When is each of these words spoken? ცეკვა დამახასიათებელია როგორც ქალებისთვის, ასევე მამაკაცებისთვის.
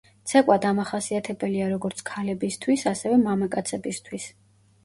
ცეკვა 0.29 0.55
დამახასიათებელია 0.63 1.67
როგორც 1.73 2.01
ქალებისთვის, 2.09 2.89
ასევე 2.93 3.23
მამაკაცებისთვის. 3.27 4.27